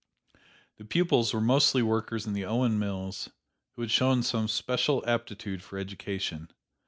The 0.77 0.85
pupils 0.85 1.31
were 1.31 1.39
mostly 1.39 1.83
workers 1.83 2.25
in 2.25 2.33
the 2.33 2.43
Owen 2.43 2.79
mills 2.79 3.29
who 3.75 3.83
had 3.83 3.91
shown 3.91 4.23
some 4.23 4.47
special 4.47 5.03
aptitude 5.07 5.61
for 5.61 5.77
education. 5.77 6.49